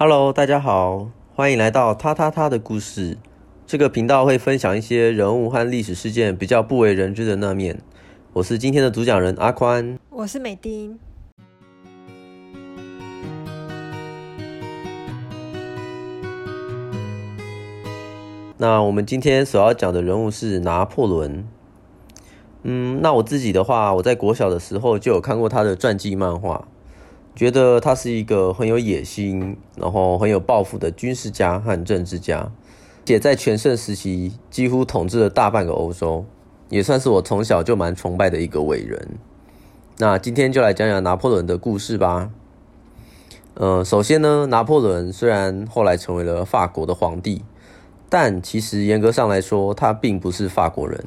[0.00, 3.18] Hello，大家好，欢迎来到他他他的故事。
[3.66, 7.82] 这个频道会分享一些人物和历史事件比较不为人知的那面。
[8.32, 10.96] 我是今天的主讲人阿宽，我是美丁。
[18.56, 21.44] 那我们今天所要讲的人物是拿破仑。
[22.62, 26.68] 嗯，那我自己的话，我在国小的时候就有看过他的传记漫画，
[27.38, 32.50] 觉得他是一个很有野心，然后很有抱负的军事家和政治家，
[33.04, 36.24] 且在全盛时期几乎统治了大半个欧洲，
[36.68, 39.10] 也算是我从小就蛮崇拜的一个伟人。
[39.98, 42.30] 那今天就来讲讲拿破仑的故事吧。
[43.54, 47.44] 呃，首先呢，拿破仑虽然后来成为了法国的皇帝。
[48.08, 51.04] 但其实严格上来说，他并不是法国人。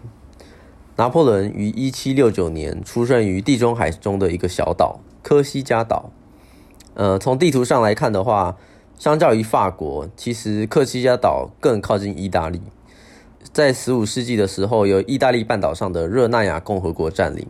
[0.96, 6.10] 拿破仑于一七六九年出生于地中海中的一个小岛——科西嘉岛。
[6.94, 8.58] 呃，从地图上来看的话，
[8.98, 12.62] 相较于法国，其实科西嘉岛更靠近意大利。
[13.54, 17.48] 在十五世纪的时候，由意大利半岛上的热那亚共和国占领。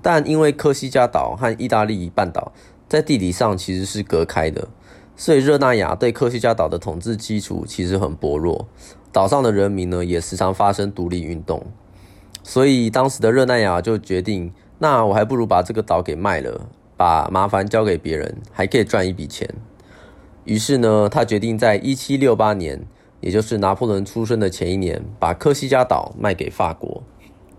[0.00, 2.52] 但因为科西嘉岛和意大利半岛
[2.88, 4.68] 在地理上其实是隔开的。
[5.16, 8.66] 所以热那亚对科西嘉岛的统治基础其实很薄弱，
[9.12, 11.64] 岛上的人民呢也时常发生独立运动，
[12.42, 16.66] 所以当时的热那亚就决定，那我还不如把这个岛给卖了，
[16.96, 19.48] 把麻烦交给别人，还可以赚一笔钱。
[20.44, 22.86] 于是呢，他决定在一七六八年，
[23.20, 27.02] 也就是拿破仑出生的前一年，把科西嘉岛卖给法国，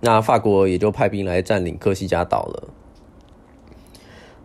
[0.01, 2.69] 那法国也就派兵来占领科西嘉岛了。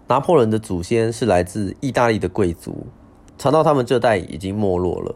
[0.08, 2.86] 拿破仑的祖先是来自意大利的贵族。
[3.38, 5.14] 传到他们这代已经没落了。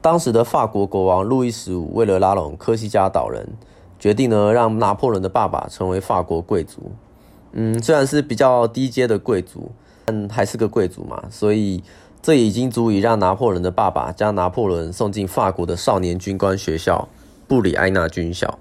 [0.00, 3.48] 当时的法国国王路易十五为了拉拢科西嘉岛人，
[3.98, 6.92] 决定呢让拿破仑的爸爸成为法国贵族。
[7.56, 9.70] 嗯，虽然是比较低阶的贵族，
[10.04, 11.82] 但还是个贵族嘛，所以
[12.20, 17.08] 这已经足以让拿破仑的爸爸将拿破仑送进法国的少年军官学校
[17.46, 18.58] 布里埃纳军校。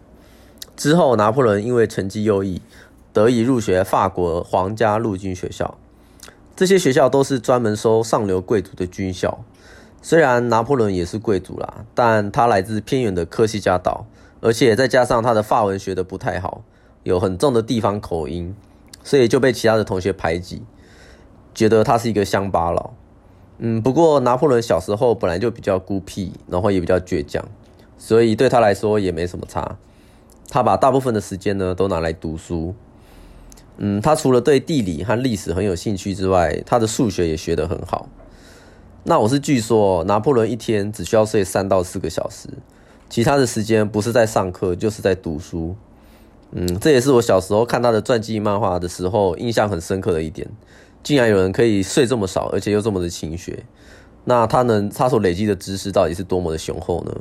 [0.78, 2.62] 之后，拿破仑因为成绩优异，
[3.12, 5.78] 得以入学法国皇家陆军学校。
[6.56, 9.44] 这些学校都是专门收上流贵族的军校。
[10.04, 14.06] 虽然拿破仑也是贵族啦，但他来自偏远的科西嘉岛，
[14.42, 16.64] 而且再加上他的法文学的不太好，
[17.04, 18.54] 有很重的地方口音，
[19.04, 20.64] 所以就被其他的同学排挤，
[21.54, 22.94] 觉得他是一个乡巴佬。
[23.60, 27.44] 嗯，不过拿破仑小时候本来就比较孤僻，然后也比较倔强，
[27.98, 29.78] 所以对他来说也没什么差。
[30.50, 32.74] 他把大部分的时间呢都拿来读书。
[33.78, 38.08] 嗯，他除了对地理和历史很有兴趣之外，他的数学也学得很好。
[39.04, 42.50] 那我是据说，拿破仑一天只需要睡三到四个小时，
[43.10, 45.76] 其他的时间不是在上课就是在读书。
[46.56, 50.48] 嗯，这也是我小时候看他的传记漫画的时候印象很深刻的一点，
[51.02, 53.64] 竟然有人可以睡这么少，而且又这么的勤学。
[54.26, 57.12] 那他能他所累积的知识到底是多么的雄厚呢？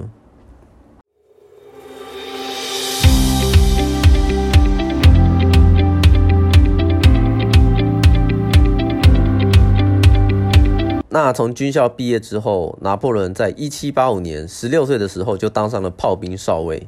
[11.08, 16.86] 那从军校毕业之后，拿破仑在一七八五年十六岁的时候就当上了炮兵少尉。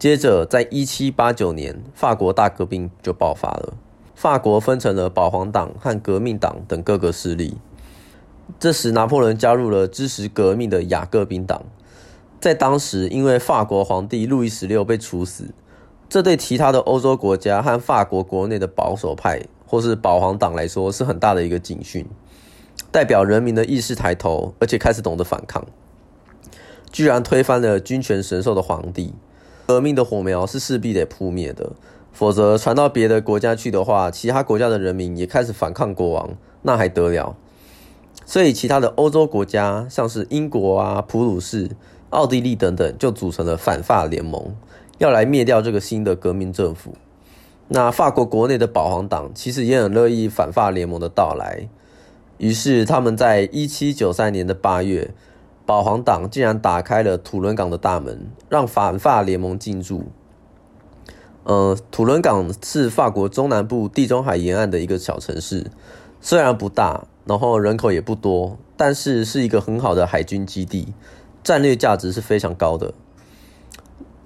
[0.00, 3.74] 接着，在一七八九年，法国大革命就爆发了。
[4.14, 7.58] 法国分成了保皇党和革命党等各个势力。
[8.58, 11.66] 这时，拿破仑加入了支持革命的雅各宾党。
[12.40, 15.52] 在当时，因为法国皇帝路易十六被处死，
[16.08, 22.06] 这对其他的欧洲国家和法国国内的保守派或是保皇党来说是很大的一个警讯。
[22.90, 25.66] 代表人民的意识抬头，而且开始懂得反抗，
[26.90, 29.12] 居然推翻了君权神授的皇帝。
[29.70, 31.70] 革命的火苗是势必得扑灭的，
[32.12, 36.30] 否则传到别的国家去的话，其他国家的人民也开始反抗国王，
[36.62, 37.36] 那还得了？
[38.26, 41.70] 所以，其他的欧洲国家，像是英国啊、普鲁士、
[42.08, 44.56] 奥地利等等，就组成了反法联盟，
[44.98, 46.94] 要来灭掉这个新的革命政府。
[47.68, 51.68] 那法国国内的保皇党其实也很乐意反法联盟的到来。
[52.38, 55.14] 于是，他们在一七九三年的八月，
[55.70, 60.06] 保皇党竟然打开了土伦港的大门，让反法联盟进驻。
[61.44, 65.70] 呃，土伦港是法国中南部地中海沿岸的一个小城市，
[66.20, 70.92] 虽然不大，然后人口也不多，但是是一个很好的海军基地，
[71.44, 72.92] 战略价值是非常高的。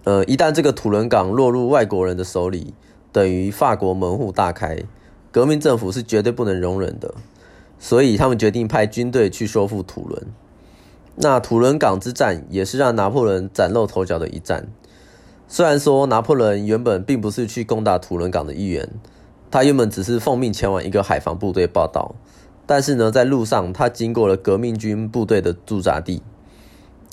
[0.04, 2.72] 呃，一旦这个土伦港落入外国人的手里，
[3.12, 4.82] 等于法国门户大开，
[5.30, 7.14] 革命政府是绝对不能容忍的。
[7.78, 10.26] 所以他们决定派军队去收复土伦。
[11.16, 14.68] 那土伦港之战也是让拿破仑崭露头角的一战。
[15.46, 18.88] 虽然说拿破仑原本并不是去攻打土伦港的一员，
[19.50, 22.14] 他原本只是奉命前往一个海防部队报道，
[22.66, 26.22] 但是呢，在路上他经过了革命军部队的驻扎地，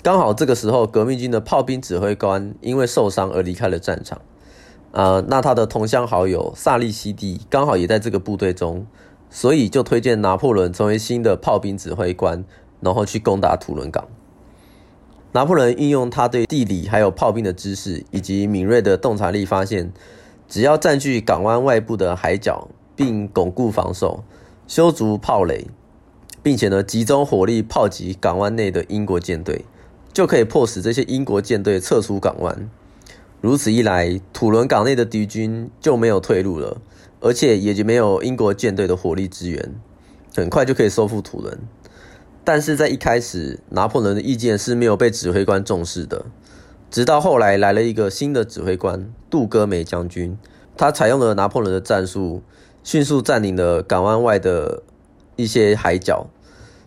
[0.01, 4.19] 刚好这个时候革命军的炮兵指挥官因为受伤而离开了战场。
[4.93, 8.87] 呃，那他的同乡好友萨利西蒂刚好也在这个部队中，
[9.29, 12.43] 所以就推荐拿破仑成为新的炮兵指挥官，
[12.81, 14.07] 然后去攻打土伦港。
[15.31, 19.93] 拿破仑运用他对地理还有炮兵的知识以及敏锐的洞察力，发现
[20.49, 22.67] 只要占据港湾外部的海角，
[22.97, 24.25] 并巩固防守，
[24.67, 25.67] 修筑炮垒，
[26.43, 29.63] 并且呢集中火力炮击港湾内的英国舰队，
[30.11, 32.69] 就可以迫使这些英国舰队撤出港湾。
[33.39, 36.81] 如此一来，土伦港内的敌军就没有退路了，
[37.21, 39.75] 而且也就没有英国舰队的火力支援，
[40.35, 41.57] 很快就可以收复土伦。
[42.43, 46.25] 但是在一开始，拿破仑的意见是没有被指挥官重视的。
[46.89, 50.37] 直到后来来了一个新的指挥官杜戈梅将军，
[50.75, 52.41] 他采用了拿破仑的战术，
[52.83, 54.83] 迅速占领了港湾外的
[55.35, 56.27] 一些海角。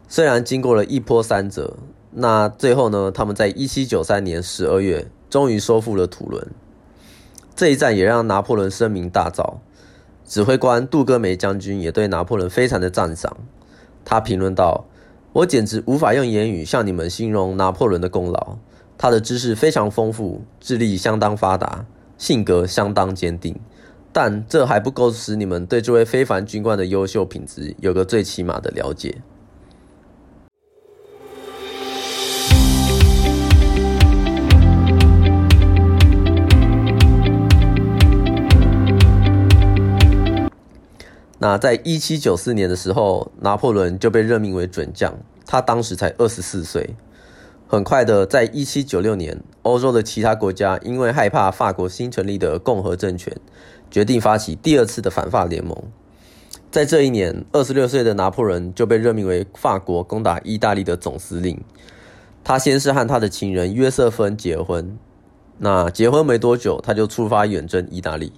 [0.09, 1.77] 虽然经过了一波三折，
[2.11, 5.09] 那最后呢，他们在一七九三年十二月。
[5.31, 6.47] 终于收复了土伦，
[7.57, 9.55] 这一战也让拿破仑声名大噪。
[10.25, 13.37] 指挥官杜戈梅将军也对拿破仑非常的赞赏。
[14.05, 14.85] 他评论道
[15.35, 18.57] ：“我简直无法用言语向你们形容拿破仑的功劳。
[18.97, 21.85] 他的知识非常丰富，智力相当发达，
[22.17, 23.53] 性格相当坚定。
[24.13, 29.23] 但这还不够使你们对这位非凡军官的优秀品质有个最起码的了解。”
[41.45, 45.13] 那在一七九四年的时候，拿破仑就被任命为准将，
[45.45, 46.97] 他当时才二十四岁。
[47.69, 53.37] 很快的，在一七九六年，欧洲的其他国家因为害怕法国新成立的共和政权，
[53.91, 55.77] 决定发起第二次的反法联盟。
[56.71, 61.63] 在这一年，二十六岁的拿破仑就被任命为法国攻打意大利的总司令。
[62.43, 64.97] 他先是和他的情人约瑟芬结婚，
[65.59, 68.33] 那结婚没多久，他就出发远征意大利。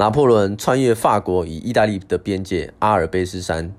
[0.00, 3.70] 拿破仑穿越法国与意大利的边界阿尔卑斯山，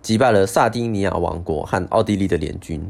[0.00, 2.82] 击败了萨丁尼亚王国和奥地利的联军。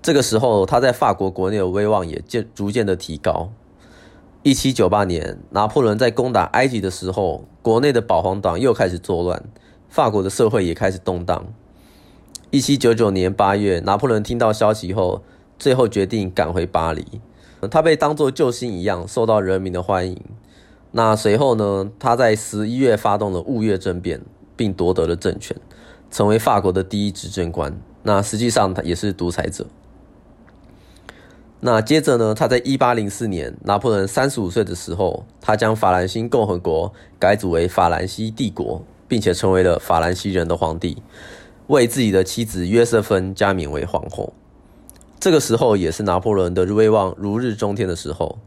[0.00, 3.50] 这个时候，他在法国国内的威望也渐逐渐的提高。
[4.44, 9.42] 一七九八年，拿破仑在攻打埃及的时候，国内的保皇党又开始作乱，
[9.88, 11.44] 法国的社会也开始动荡。
[12.52, 15.24] 一七九九年八月，拿破仑听到消息后，
[15.58, 17.20] 最后决定赶回巴黎。
[17.68, 20.16] 他被当作救星一样，受到人民的欢迎。
[20.96, 21.90] 那随后呢？
[21.98, 24.20] 他在十一月发动了雾月政变，
[24.54, 25.56] 并夺得了政权，
[26.08, 27.76] 成为法国的第一执政官。
[28.04, 29.66] 那实际上他也是独裁者。
[31.58, 32.32] 那接着呢？
[32.32, 41.02] 他在一八零四年，拿破仑三十五岁的时候，他将法兰西共和国改组为法兰西帝国，并且成为了法兰西人的皇帝，
[41.66, 44.32] 为自己的妻子约瑟芬加冕为皇后。
[45.18, 48.38] 这个时候也是拿破仑的威望如日中天的时候。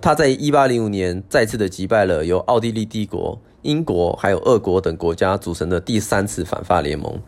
[0.00, 7.20] 他在一八零五年再次的击败了由奥地利帝国、英国还有俄国等国家组成的第三次反法联盟，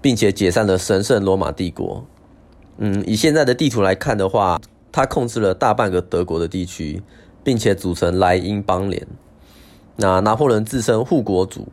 [0.00, 2.04] 并且解散了神圣罗马帝国。
[2.76, 4.60] 嗯，以现在的地图来看的话，
[4.92, 7.02] 他控制了大半个德国的地区，
[7.42, 9.04] 并且组成莱茵邦联。
[9.96, 11.66] 那拿破仑自称护国主，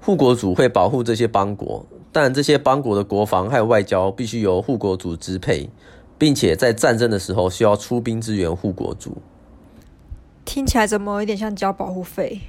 [0.00, 5.68] 护国主会保护这些邦国，但这些邦国的国防还有外交必须由护国主支配，
[6.16, 9.18] 并且在战争的时候需要出兵支援护国主。
[10.44, 12.40] 听起来怎么有点像交保护费？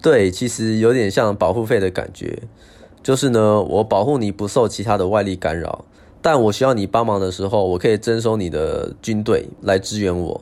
[0.00, 2.42] 对，其实有点像保护费的感觉。
[3.02, 5.84] 就是呢，我保护你不受其他的外力干扰，
[6.22, 10.40] 但我需要你帮忙的时候，我可以征收你的军队来支援我。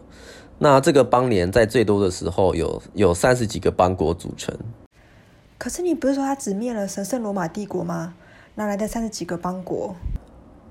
[0.59, 4.57] 那这个邦联在最多的时候有有三十几个邦国组成。
[5.59, 8.15] 可是你不是说他只灭了神圣罗马帝国吗？
[8.55, 9.97] 哪来的三十几个邦国？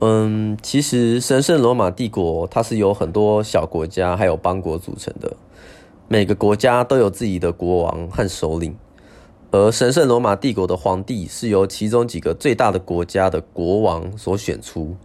[0.04, 5.32] 嗯，其实神圣罗马帝国它是由很多小国家还有邦国组成的。
[6.08, 8.76] 每个国家都有自己的国王和首领，
[9.52, 14.96] 而神圣罗马帝国的皇帝是由其中几个最大的国家的国王所选出，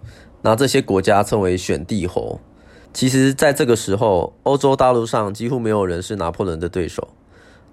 [0.40, 2.40] 那这些国家称为选帝侯。
[2.94, 7.06] 其实，在这个时候，欧洲大陆上几乎没有人是拿破仑的对手。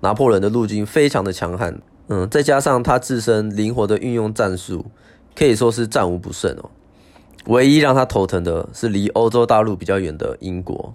[0.01, 4.85] 拿破仑的陆军非常的强悍，嗯，再加上他自身灵活的运用战术，
[5.33, 6.69] 可以说是战无不胜哦。
[7.47, 10.93] 唯一让他头疼的是离欧洲大陆比较远的英国。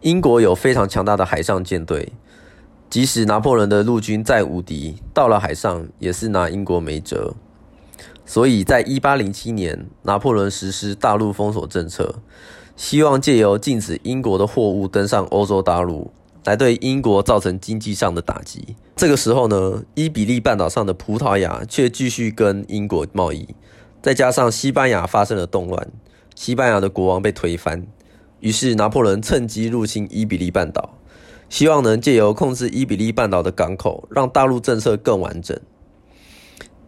[0.00, 2.12] 英国有非常强大的海上舰队，
[2.88, 7.34] 即使拿破仑的陆军再无敌，到了海上也是拿英国没辙。
[8.24, 12.16] 所以在一八零七年，拿破仑实施大陆封锁政策，
[12.76, 16.12] 希望借由禁止英国的货物登上欧洲大陆，
[16.44, 18.76] 来对英国造成经济上的打击。
[18.94, 23.48] 这个时候呢，伊比利半岛上的葡萄牙却继续跟英国贸易，
[24.00, 25.90] 再加上西班牙发生了动乱，
[26.34, 27.86] 西班牙的国王被推翻，
[28.40, 30.98] 于是拿破仑趁机入侵伊比利半岛，
[31.48, 35.58] 希望能借由控制伊比利半岛的港口，让大陆政策更完整。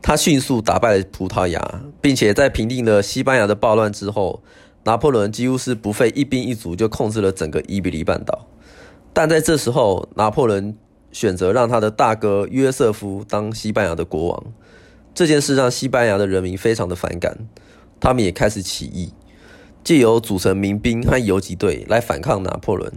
[0.03, 4.43] 他迅速打败了葡萄牙，并且在平定了西班牙的暴乱之后，
[4.85, 8.47] 拿破仑几乎是不费一兵一卒就控制了整个伊比利半岛。
[9.13, 10.75] 但在这时候，拿破仑
[11.13, 14.45] 选择让他的大哥约瑟夫当西班牙的国王，
[15.15, 17.37] 这件事让西班牙的人民非常的反感，
[17.99, 19.13] 他们也开始起义，
[19.83, 22.93] 借由组成民兵和游击队来反抗拿破仑。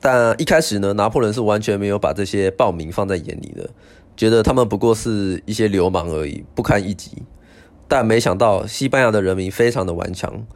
[0.00, 3.70] 但一开始呢，拿破仑是完全没有把这些暴民放在眼里的。
[4.16, 7.22] 觉得他们不过是一些流氓而已，不堪一击。
[7.88, 10.46] 但没想到西班牙的人民非常的顽强，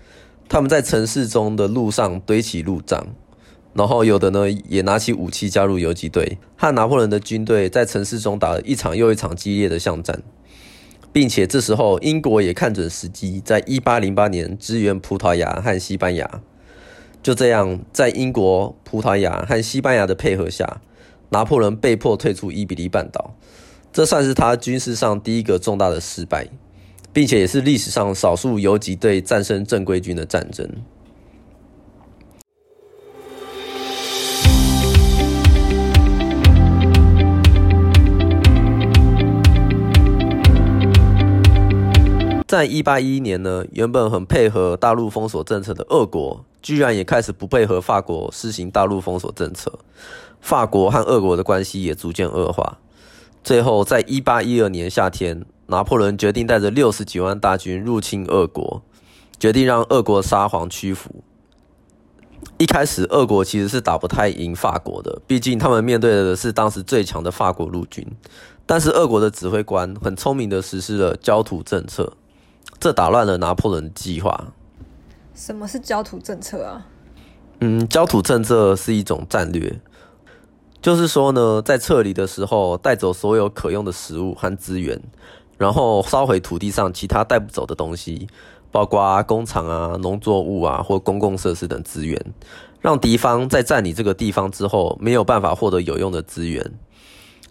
[0.48, 3.06] 他们在城市中的路上堆起路障，
[3.74, 10.22] 然后有的呢也拿起武器加入游击队，和拿破仑的军队在城市中打了一场又一场激烈的巷战，
[11.12, 16.42] 并且这时候英国也看准时机，在一八零八年支援葡萄牙和西班牙。
[17.22, 20.80] 就这样，在英国、葡萄牙和西班牙的配合下。
[21.30, 23.34] 拿破仑被迫退出伊比利半岛，
[23.92, 26.48] 这算是他军事上第一个重大的失败，
[27.12, 30.66] 并且也是历史上少数游击队战胜正规军的战争。
[42.58, 49.78] 在一八一一年呢，原本很配合大陆封锁政策的俄国，居然也开始不配合法国施行大陆封锁政策。
[50.40, 52.78] 法国和俄国的关系也逐渐恶化。
[53.44, 58.82] 最后，在一八一二年夏天，拿破仑决定带着六十几万大军入侵俄国，
[59.38, 61.22] 决定让俄国沙皇屈服。
[62.56, 68.04] 一开始，俄国其实是打不太赢法国的，毕竟他们面对的是当时最强的法国陆军。
[68.66, 72.12] 但是，俄国的指挥官很聪明的实施了焦土政策，
[72.80, 74.52] 这打乱了拿破仑计划。
[75.34, 76.86] 什么是焦土政策啊？
[77.60, 79.80] 嗯，焦土政策是一种战略。
[80.80, 85.00] 就是说呢，在撤离的时候带走所有可用的食物和资源，
[85.56, 88.28] 然后烧毁土地上其他带不走的东西，
[88.70, 92.24] 包括工厂啊、农作物啊或公共设施等资源，
[92.80, 96.72] 让敌方在占领这个地方之后没有办法获得有用的资源。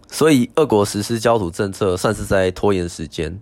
[0.09, 3.37] 所以，俄国实施焦土政策算是在拖延时间，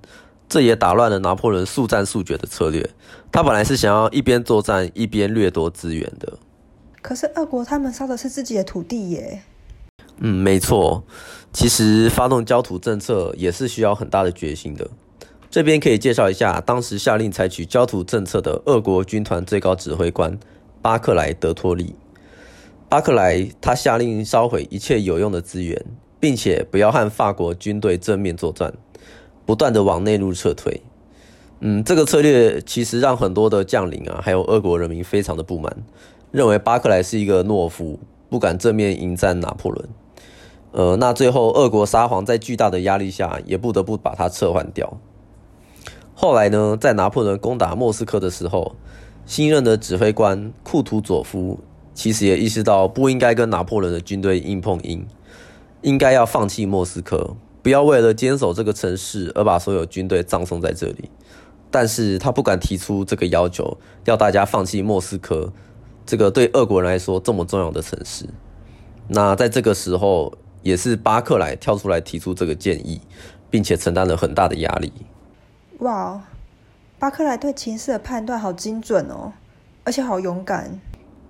[0.48, 2.90] 这也打乱了拿破仑速战速决的策略。
[3.32, 6.38] 他本来是想要一边作战一边掠夺资源的。
[7.02, 9.42] 可是，俄国他们烧的是自己的土地耶。
[10.18, 11.04] 嗯，没错。
[11.52, 14.90] 其实发动焦土政策也是需要很大的决心的。
[15.50, 20.38] 这边可以介绍一下，当时下令采取焦土政策的俄国军团最高指挥官
[20.82, 21.96] 巴克莱德托利。
[22.90, 25.86] 巴克莱他下令烧毁一切有用的资源，
[26.20, 28.74] 并且不要和法国军队正面作战，
[29.46, 30.82] 不断的往内陆撤退。
[31.60, 35.76] 嗯，这个策略其实让很多的将领啊，还有俄国人民非常的不满，
[36.32, 38.00] 认为巴克莱是一个懦夫，
[38.30, 39.88] 不敢正面迎战拿破仑。
[40.72, 44.98] 呃，那最后，俄国沙皇在巨大的压力下，也不得不把他撤换掉。
[46.14, 48.76] 后来呢，在拿破仑攻打莫斯科的时候，
[49.26, 51.60] 新任的指挥官库图佐夫
[51.94, 55.08] 其实也意识到不应该跟拿破仑的军队硬碰硬，
[55.82, 61.10] 应该要放弃莫斯科，不要为了坚守这个城市而把所有军队葬送在这里。
[61.72, 65.52] 但是他不敢提出这个要求，要大家放弃莫斯科
[66.06, 68.30] 这个对俄国人来说这么重要的城市。
[69.08, 70.38] 那在这个时候。
[70.66, 73.00] 也是巴克莱跳出来提出这个建议，
[73.52, 74.92] 并且承担了很大的压力。
[75.78, 76.20] 哇，
[76.98, 79.32] 巴克莱对情势的判断好精准哦，
[79.84, 80.82] 而且好勇敢。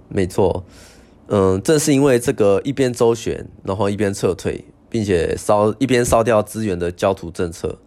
[0.08, 0.64] 没错，
[1.28, 7.80] 嗯，正是因为这个一边周旋，然后一边撤退，并且烧一边烧掉资源的焦土政策，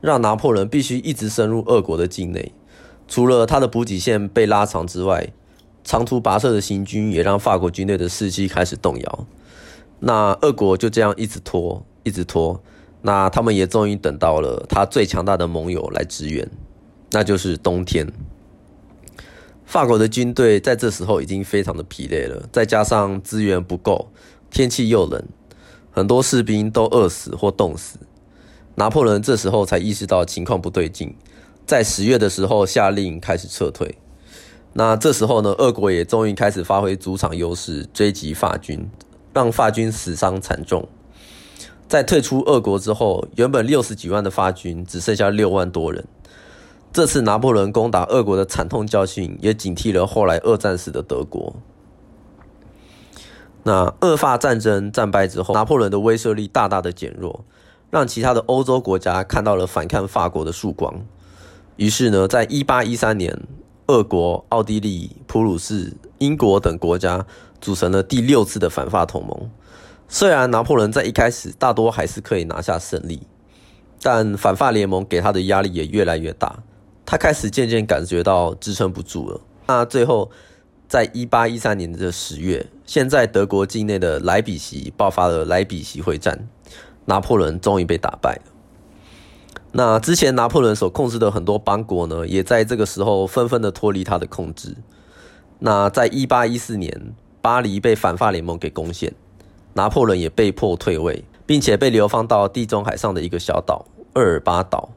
[0.00, 2.52] 让拿破仑必须一直深入俄国的境内。
[3.08, 5.32] 除了他的补给线被拉长之外，
[5.82, 9.26] 长途跋涉的行军也让法国军队的士气开始动摇。
[9.98, 12.62] 那俄国就这样一直拖，一直拖，
[13.02, 16.48] 那他们也终于等到了他最强大的盟友来支援，
[17.10, 18.10] 那就是冬天。
[19.64, 24.08] 法国的军队在这时候已经非常的疲累了，再加上资源不够，
[24.50, 25.22] 天气又冷，
[26.00, 27.98] 很多士兵都饿死或冻死。
[28.76, 31.14] 拿破仑这时候才意识到情况不对劲，
[31.66, 33.98] 在十月的时候下令开始撤退。
[34.72, 38.88] 那这时候呢，俄国也终于开始发挥主场优势，追击法军。
[39.34, 40.88] 让法军死伤惨重。
[41.86, 46.02] 在退出俄国之后，原本六十几万的法军只剩下六万多人。
[46.94, 51.54] 这次拿破仑攻打俄国的惨痛教训，也警惕了后来二战时的德国。
[53.62, 57.44] 那俄法战争战败之后，拿破仑的威慑力大大的减弱，
[57.90, 60.94] 让其他的欧洲国家看到了反抗法国的曙光。
[61.76, 63.38] 于是呢，在一八一三年，
[63.86, 67.24] 俄国、奥地利、普鲁士、英国等国家
[67.60, 69.50] 组成了第六次的反法同盟。
[70.08, 73.22] 虽然拿破仑在一开始大多还是可以拿下胜利，
[74.02, 76.62] 但反法联盟给他的压力也越来越大，
[77.06, 79.40] 他开始渐渐感觉到支撑不住了。
[79.66, 80.30] 那最后，
[80.90, 86.48] 在一八一三年的十月，现在德国境内的莱比锡爆发了莱比锡会战，
[87.04, 88.40] 拿破仑终于被打败。
[89.70, 94.76] 那之前拿破仑所控制的很多邦国呢，也在这个时候纷纷的脱离他的控制。
[95.60, 99.14] 那在一八一四年，巴黎被反法联盟给攻陷。
[99.74, 104.90] 拿破仑也被迫退位，并且被流放到地中海上的一个小岛厄尔巴岛。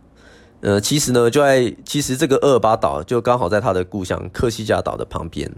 [0.62, 5.52] 呃，其实呢，就在其实这个厄尔巴岛就刚好在他的故乡科西嘉岛的旁边。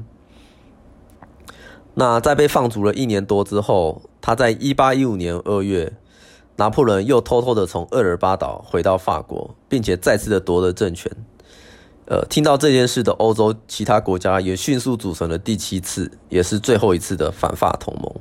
[1.96, 5.94] 那在被放逐了一年多之后，他在一八一五年二月，
[6.58, 11.12] 拿破仑又偷偷的从厄尔巴岛回到法国，并且再次的夺得政权。
[12.08, 18.14] 呃，听到这件事的欧洲其他国家也迅速组成了第七次，也是最后一次的反法同盟。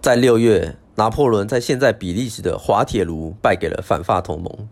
[0.00, 4.68] 在六月，拿破仑在现在比利时的滑铁卢败给了反法同盟。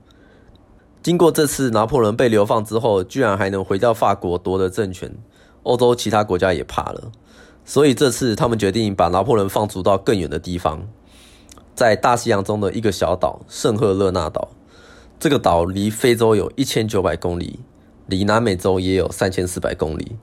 [1.03, 5.11] 经过这次拿破仑被流放之后，居然还能回到法国夺得政权，
[5.63, 7.11] 欧洲其他国家也怕了，
[7.71, 10.89] 所以这次他们决定把拿破仑放逐到更远的地方，
[11.73, 14.49] 在大西洋中的一个小岛圣赫勒纳岛。
[15.21, 17.61] 这个岛离非洲有一千九百公里，
[18.09, 20.17] 离南美洲也有三千四百公里。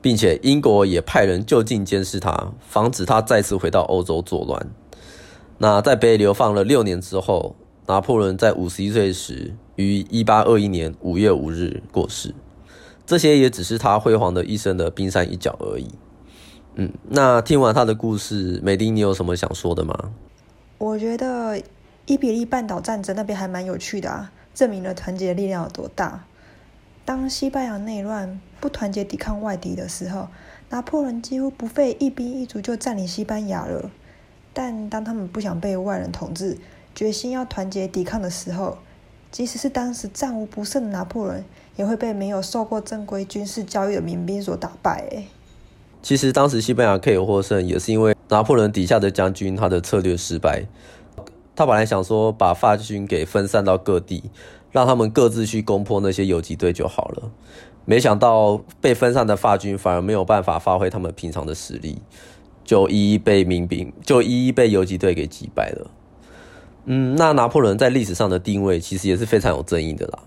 [0.00, 4.66] 并且英国也派人就近监视他，防止他再次回到欧洲作乱。
[5.58, 12.34] 那在被流放了六年之后，拿破仑在五十一岁时于一八二一年五月五日过世。
[13.04, 15.88] 这些也只是他辉煌的一生的冰山一角而已。
[16.76, 20.12] 嗯，那听完他的故事，美丁，你有什么想说的吗？
[20.78, 21.62] 我觉得
[22.06, 26.24] 伊比利半岛战争那边还蛮有趣的啊，证明了团结的力量有多大。
[27.04, 30.28] 当西班牙内乱，不团结抵抗外敌的时候，
[30.70, 33.90] 拿破仑几乎不费一兵一卒就占领西班牙了。
[34.52, 36.58] 但当他们不想被外人统治，
[36.94, 38.78] 决心要团结抵抗的时候，
[39.30, 41.44] 即使是当时战无不胜的拿破仑，
[41.76, 45.24] 也会被没有受过正规军事教育的民兵所打败。
[46.04, 50.64] 其实当时西班牙可以获胜，也是因为拿破仑底下的将军他的策略失败。
[51.56, 54.30] 他本来想说把法军给分散到各地。
[54.74, 57.30] 让他们各自去攻破那些游击队就好了。
[57.84, 61.98] 没想到被分散的法军反而没有办法发挥他们平常的实力，
[62.64, 65.90] 就一一被民兵就一一被游击队给击败了。
[66.86, 70.18] 嗯，那拿破仑在历史上的定位其实也是非常有争议的啦。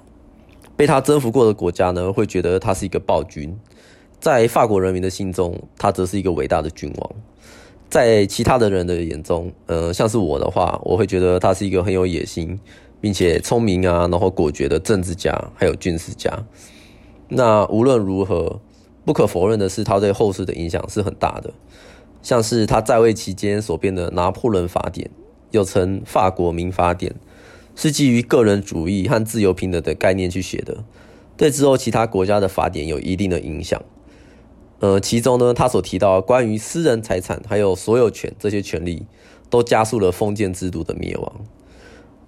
[0.78, 3.50] 被他征服过的国家呢，会觉得他是一个暴君；
[4.20, 7.12] 在法国人民的心中，他则是一个伟大的君王。
[7.90, 12.60] 在其他的人的眼中，呃，像是我的话，我会觉得他是一个很有野心。
[13.00, 16.32] 并且聪明啊，然后果决的政治家，还有军事家。
[17.30, 18.60] 那无论如何，
[19.06, 21.54] 不可否认的是，他对后世的影响是很大的。
[22.24, 25.08] 像是他在位期间所编的《拿破仑法典》，
[25.52, 27.12] 又称《法国民法典》，
[27.80, 30.84] 是基于个人主义和自由平等的概念去写的，
[31.38, 33.80] 对之后其他国家的法典有一定的影响。
[34.80, 39.06] 呃，其中呢，他所提到关于私人财产还有所有权这些权利，
[39.50, 41.34] 都加速了封建制度的灭亡。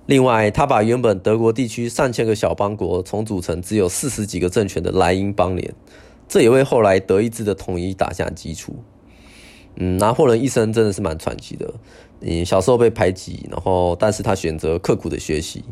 [0.07, 5.71] 另外，他把原本德国地区上千个小邦国重组成只有四十几个政权的莱茵邦联，
[6.27, 8.75] 这也为后来德意志的统一打下基础。
[9.75, 11.71] 嗯，拿破仑一生真的是蛮传奇的。
[12.21, 15.63] 嗯，小时候被排挤，然后但是他选择刻苦的学习，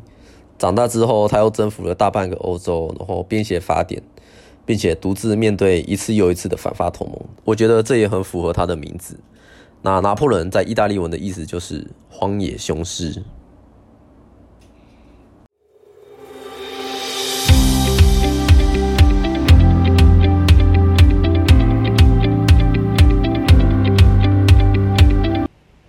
[0.59, 4.03] 长大之后他又征服了大半个欧洲，然后编写法典，
[4.67, 7.17] 并且独自面对一次又一次的反法同盟。
[7.45, 9.17] 我觉得这也很符合他的名字。
[9.81, 13.23] 那拿破仑在意大利文的意思就是荒野雄狮。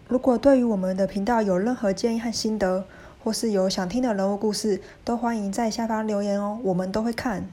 [0.07, 2.85] 如果对于我们的频道有任何建议和心得，
[3.25, 7.45] 或是有想听的人物故事，都欢迎在下方留言哦，我们都会看。